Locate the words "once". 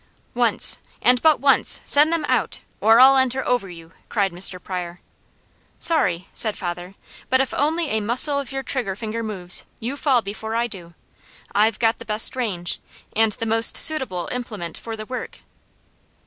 0.33-0.79, 1.39-1.79